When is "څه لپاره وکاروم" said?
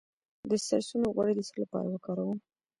1.49-2.37